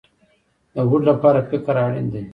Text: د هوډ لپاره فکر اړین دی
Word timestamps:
د 0.73 0.75
هوډ 0.89 1.01
لپاره 1.11 1.39
فکر 1.49 1.75
اړین 1.85 2.07
دی 2.13 2.23